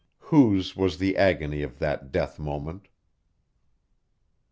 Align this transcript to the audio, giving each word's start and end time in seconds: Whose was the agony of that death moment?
Whose 0.17 0.75
was 0.75 0.97
the 0.97 1.15
agony 1.15 1.61
of 1.61 1.77
that 1.77 2.11
death 2.11 2.39
moment? 2.39 2.87